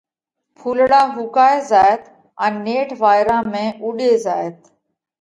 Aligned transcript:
ڦُولڙا 0.59 1.01
ۿُوڪائي 1.15 1.57
زائت 1.71 2.03
ان 2.43 2.53
نيٺ 2.65 2.89
وائيرا 3.01 3.37
۾ 3.53 3.63
اُوڏي 3.83 4.11
زائت۔ 4.25 4.57